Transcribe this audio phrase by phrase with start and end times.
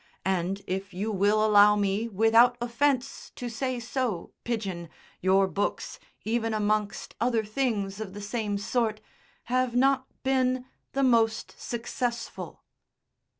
[0.25, 4.89] And, if you will allow me, without offence, to say so, Pidgen,
[5.21, 8.99] your books, even amongst other things of the same sort,
[9.43, 12.63] have not been the most successful."